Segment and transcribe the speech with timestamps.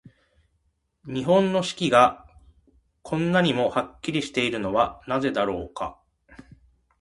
[1.05, 2.25] 日本の四季が、
[3.03, 6.01] こんなにもはっきりしているのはなぜだろうか。